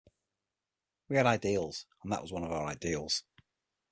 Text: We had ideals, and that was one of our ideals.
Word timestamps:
We 1.09 1.15
had 1.17 1.27
ideals, 1.27 1.85
and 2.01 2.11
that 2.11 2.23
was 2.23 2.31
one 2.31 2.43
of 2.43 2.51
our 2.51 2.65
ideals. 2.65 3.23